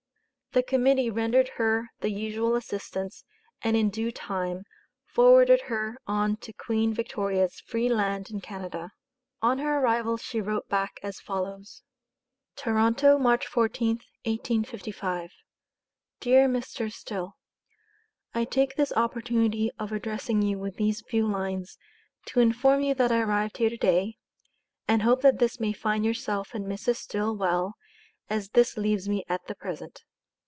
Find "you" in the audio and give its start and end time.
20.41-20.59, 22.81-22.93